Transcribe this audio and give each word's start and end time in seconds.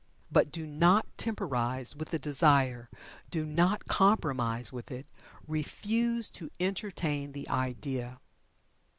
But 0.31 0.51
do 0.51 0.65
not 0.65 1.05
temporize 1.15 1.95
with 1.95 2.09
the 2.09 2.17
desire 2.17 2.89
do 3.29 3.45
not 3.45 3.85
compromise 3.85 4.73
with 4.73 4.89
it 4.89 5.05
refuse 5.47 6.27
to 6.31 6.49
entertain 6.59 7.33
the 7.33 7.47
idea. 7.49 8.19